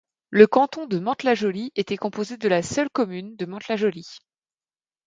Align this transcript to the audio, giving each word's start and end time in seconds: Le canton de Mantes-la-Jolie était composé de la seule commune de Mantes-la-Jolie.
Le 0.31 0.47
canton 0.47 0.87
de 0.87 0.97
Mantes-la-Jolie 0.97 1.71
était 1.75 1.95
composé 1.95 2.35
de 2.35 2.47
la 2.47 2.63
seule 2.63 2.89
commune 2.89 3.35
de 3.35 3.45
Mantes-la-Jolie. 3.45 4.17